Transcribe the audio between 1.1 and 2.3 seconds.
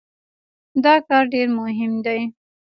ډېر مهم دی.